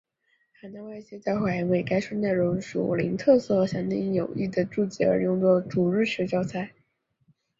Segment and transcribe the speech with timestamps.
[0.53, 6.71] 海内外一些教会还因该书内容的属灵特色和详尽且有益的注解而用作主日学教材。